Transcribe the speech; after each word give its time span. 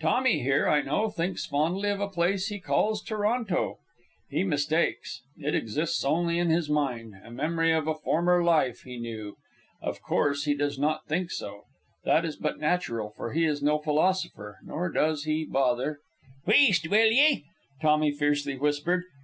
Tommy, 0.00 0.40
here, 0.42 0.68
I 0.68 0.82
know, 0.82 1.08
thinks 1.08 1.46
fondly 1.46 1.88
of 1.88 2.00
a 2.00 2.08
place 2.08 2.48
he 2.48 2.58
calls 2.58 3.00
Toronto. 3.00 3.78
He 4.28 4.42
mistakes. 4.42 5.22
It 5.36 5.54
exists 5.54 6.04
only 6.04 6.36
in 6.40 6.50
his 6.50 6.68
mind, 6.68 7.14
a 7.22 7.30
memory 7.30 7.70
of 7.72 7.86
a 7.86 7.94
former 7.94 8.42
life 8.42 8.80
he 8.82 8.96
knew. 8.96 9.36
Of 9.80 10.02
course, 10.02 10.46
he 10.46 10.54
does 10.56 10.80
not 10.80 11.06
think 11.06 11.30
so. 11.30 11.66
That 12.02 12.24
is 12.24 12.34
but 12.34 12.58
natural; 12.58 13.10
for 13.10 13.32
he 13.32 13.44
is 13.44 13.62
no 13.62 13.78
philosopher, 13.78 14.58
nor 14.64 14.90
does 14.90 15.22
he 15.26 15.44
bother" 15.44 16.00
"Wheest, 16.48 16.88
will 16.88 17.12
ye!" 17.12 17.44
Tommy 17.80 18.10
fiercely 18.10 18.56
whispered. 18.58 19.04